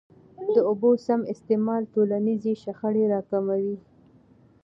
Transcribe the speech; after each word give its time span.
د 0.53 0.55
اوبو 0.69 0.91
سم 1.05 1.21
استعمال 1.33 1.81
ټولنیزي 1.93 2.53
شخړي 2.63 3.05
را 3.13 3.21
کموي. 3.29 3.75